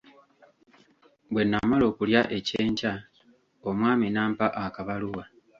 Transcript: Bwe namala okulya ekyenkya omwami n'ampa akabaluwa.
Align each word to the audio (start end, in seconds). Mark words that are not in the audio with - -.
Bwe 1.31 1.43
namala 1.49 1.83
okulya 1.91 2.21
ekyenkya 2.37 2.93
omwami 3.69 4.07
n'ampa 4.09 4.45
akabaluwa. 4.63 5.23